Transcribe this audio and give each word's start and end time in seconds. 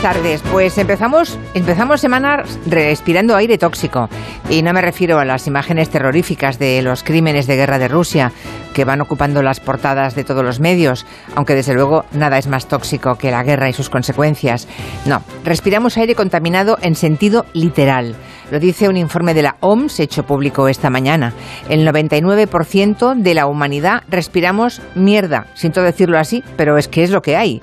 buenas 0.00 0.16
tardes. 0.16 0.42
Pues 0.50 0.78
empezamos, 0.78 1.38
empezamos 1.52 2.00
semana 2.00 2.42
respirando 2.66 3.36
aire 3.36 3.58
tóxico. 3.58 4.08
Y 4.48 4.62
no 4.62 4.72
me 4.72 4.80
refiero 4.80 5.18
a 5.18 5.26
las 5.26 5.46
imágenes 5.46 5.90
terroríficas 5.90 6.58
de 6.58 6.80
los 6.80 7.02
crímenes 7.02 7.46
de 7.46 7.56
guerra 7.56 7.78
de 7.78 7.88
Rusia 7.88 8.32
que 8.72 8.84
van 8.84 9.02
ocupando 9.02 9.42
las 9.42 9.60
portadas 9.60 10.14
de 10.14 10.24
todos 10.24 10.44
los 10.44 10.58
medios, 10.58 11.04
aunque 11.34 11.54
desde 11.54 11.74
luego 11.74 12.06
nada 12.12 12.38
es 12.38 12.46
más 12.46 12.66
tóxico 12.66 13.16
que 13.16 13.30
la 13.30 13.42
guerra 13.42 13.68
y 13.68 13.72
sus 13.74 13.90
consecuencias. 13.90 14.68
No, 15.04 15.22
respiramos 15.44 15.98
aire 15.98 16.14
contaminado 16.14 16.78
en 16.80 16.94
sentido 16.94 17.44
literal. 17.52 18.14
Lo 18.50 18.58
dice 18.58 18.88
un 18.88 18.96
informe 18.96 19.32
de 19.32 19.42
la 19.42 19.56
OMS 19.60 20.00
hecho 20.00 20.24
público 20.24 20.68
esta 20.68 20.90
mañana. 20.90 21.32
El 21.68 21.86
99% 21.86 23.14
de 23.14 23.34
la 23.34 23.46
humanidad 23.46 24.02
respiramos 24.08 24.82
mierda. 24.94 25.46
Siento 25.54 25.82
decirlo 25.82 26.18
así, 26.18 26.42
pero 26.56 26.76
es 26.76 26.88
que 26.88 27.04
es 27.04 27.10
lo 27.10 27.22
que 27.22 27.36
hay. 27.36 27.60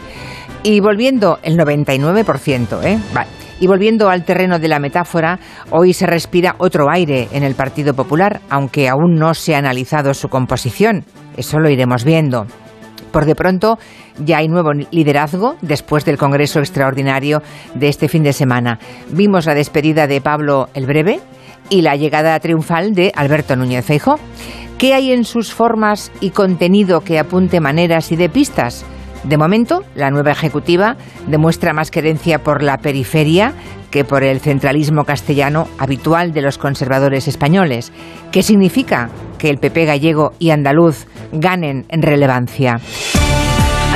Y 0.64 0.80
volviendo, 0.80 1.40
el 1.44 1.58
99%, 1.58 2.84
¿eh? 2.84 3.00
Y 3.60 3.68
volviendo 3.68 4.10
al 4.10 4.24
terreno 4.24 4.60
de 4.60 4.68
la 4.68 4.80
metáfora, 4.80 5.40
hoy 5.72 5.94
se 5.94 6.06
respira 6.06 6.56
otro 6.60 6.90
aire 6.92 7.28
en 7.32 7.44
el 7.44 7.56
Partido 7.56 7.94
Popular, 7.94 8.42
aunque 8.50 8.88
aún 8.88 9.16
no 9.16 9.34
se 9.34 9.56
ha 9.56 9.58
analizado 9.58 10.14
su 10.14 10.30
composición. 10.30 11.04
Eso 11.36 11.60
lo 11.60 11.70
iremos 11.70 12.04
viendo. 12.04 12.46
Por 13.18 13.26
de 13.26 13.34
pronto 13.34 13.80
ya 14.24 14.38
hay 14.38 14.48
nuevo 14.48 14.74
liderazgo 14.74 15.56
después 15.64 16.06
del 16.06 16.20
Congreso 16.20 16.60
Extraordinario 16.60 17.42
de 17.74 17.88
este 17.88 18.10
fin 18.10 18.22
de 18.22 18.32
semana. 18.32 18.78
Vimos 19.10 19.48
la 19.48 19.56
despedida 19.56 20.06
de 20.06 20.22
Pablo 20.22 20.70
el 20.76 20.86
Breve 20.86 21.20
y 21.72 21.82
la 21.82 21.96
llegada 21.96 22.40
triunfal 22.40 22.94
de 22.94 23.12
Alberto 23.16 23.56
Núñez 23.56 23.86
Feijóo. 23.86 24.20
¿Qué 24.78 24.94
hay 24.94 25.14
en 25.14 25.26
sus 25.26 25.52
formas 25.52 26.12
y 26.22 26.30
contenido 26.30 27.02
que 27.02 27.18
apunte 27.18 27.60
maneras 27.60 28.12
y 28.12 28.18
de 28.18 28.30
pistas? 28.30 28.86
De 29.24 29.36
momento, 29.36 29.84
la 29.96 30.12
nueva 30.12 30.32
ejecutiva 30.32 30.96
demuestra 31.26 31.74
más 31.74 31.90
querencia 31.90 32.44
por 32.44 32.62
la 32.62 32.78
periferia 32.78 33.54
que 33.92 34.06
por 34.06 34.24
el 34.24 34.40
centralismo 34.40 35.06
castellano 35.06 35.68
habitual 35.78 36.34
de 36.34 36.42
los 36.42 36.58
conservadores 36.58 37.28
españoles. 37.28 37.92
¿Qué 38.32 38.44
significa 38.44 39.10
que 39.38 39.50
el 39.50 39.58
PP 39.58 39.86
gallego 39.86 40.34
y 40.40 40.52
andaluz 40.52 41.08
ganen 41.32 41.86
en 41.90 42.02
relevancia? 42.02 42.80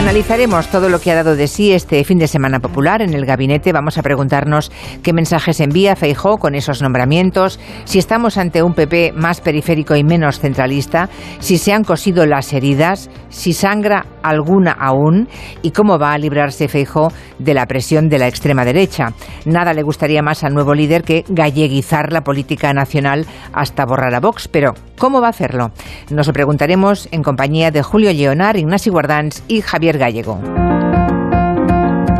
Analizaremos 0.01 0.67
todo 0.67 0.89
lo 0.89 0.99
que 0.99 1.11
ha 1.11 1.15
dado 1.15 1.35
de 1.35 1.47
sí 1.47 1.71
este 1.71 2.03
fin 2.03 2.17
de 2.17 2.27
semana 2.27 2.59
popular 2.59 3.03
en 3.03 3.13
el 3.13 3.23
gabinete. 3.23 3.71
Vamos 3.71 3.99
a 3.99 4.01
preguntarnos 4.01 4.71
qué 5.03 5.13
mensajes 5.13 5.59
envía 5.59 5.95
Feijó 5.95 6.39
con 6.39 6.55
esos 6.55 6.81
nombramientos, 6.81 7.59
si 7.85 7.99
estamos 7.99 8.37
ante 8.37 8.63
un 8.63 8.73
PP 8.73 9.13
más 9.15 9.41
periférico 9.41 9.95
y 9.95 10.03
menos 10.03 10.39
centralista, 10.39 11.07
si 11.39 11.59
se 11.59 11.71
han 11.71 11.83
cosido 11.83 12.25
las 12.25 12.51
heridas, 12.51 13.11
si 13.29 13.53
sangra 13.53 14.07
alguna 14.23 14.71
aún 14.71 15.27
y 15.61 15.71
cómo 15.71 15.97
va 15.97 16.13
a 16.13 16.17
librarse 16.17 16.67
Feijó 16.67 17.11
de 17.39 17.53
la 17.53 17.65
presión 17.65 18.09
de 18.09 18.19
la 18.19 18.27
extrema 18.27 18.65
derecha. 18.65 19.13
Nada 19.45 19.73
le 19.73 19.83
gustaría 19.83 20.21
más 20.21 20.43
al 20.43 20.53
nuevo 20.53 20.73
líder 20.73 21.03
que 21.03 21.23
galleguizar 21.29 22.11
la 22.11 22.21
política 22.21 22.73
nacional 22.73 23.25
hasta 23.53 23.85
borrar 23.85 24.13
a 24.15 24.19
Vox, 24.19 24.47
pero 24.47 24.73
¿cómo 24.97 25.21
va 25.21 25.27
a 25.27 25.31
hacerlo? 25.31 25.71
Nos 26.09 26.27
lo 26.27 26.33
preguntaremos 26.33 27.07
en 27.11 27.23
compañía 27.23 27.71
de 27.71 27.83
Julio 27.83 28.11
Leonar, 28.13 28.57
Ignacio 28.57 28.91
Guardans 28.91 29.43
y 29.47 29.61
Javier 29.61 29.97
Gallego. 29.97 30.39